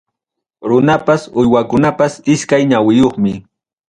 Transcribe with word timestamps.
Runapas 0.69 1.21
uywakunapas 1.39 2.13
iskay 2.33 2.63
ñawiyuqmi. 2.71 3.31